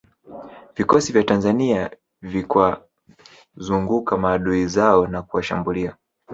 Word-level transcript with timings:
Vikosi 0.75 1.13
vya 1.13 1.23
Tanzania 1.23 1.91
vikwazunguka 2.21 4.17
maadui 4.17 4.67
zao 4.67 5.07
na 5.07 5.21
kuwashambulia 5.21 5.95